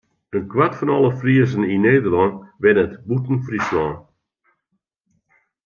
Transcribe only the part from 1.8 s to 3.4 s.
Nederlân wennet bûten